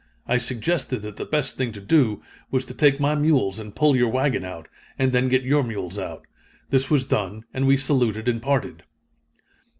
[0.27, 3.95] I suggested that the best thing to do, was to take my mules and pull
[3.95, 6.25] your wagon out, and then get your mules out.
[6.71, 8.81] This was done, and we saluted and parted."